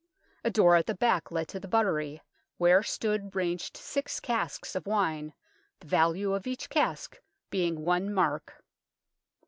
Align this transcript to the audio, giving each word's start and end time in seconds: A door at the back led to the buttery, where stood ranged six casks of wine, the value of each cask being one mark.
A 0.43 0.49
door 0.49 0.75
at 0.75 0.87
the 0.87 0.95
back 0.95 1.29
led 1.31 1.47
to 1.49 1.59
the 1.59 1.67
buttery, 1.67 2.21
where 2.57 2.81
stood 2.81 3.35
ranged 3.35 3.77
six 3.77 4.19
casks 4.19 4.73
of 4.73 4.87
wine, 4.87 5.33
the 5.79 5.85
value 5.85 6.33
of 6.33 6.47
each 6.47 6.71
cask 6.71 7.21
being 7.51 7.85
one 7.85 8.11
mark. 8.11 8.63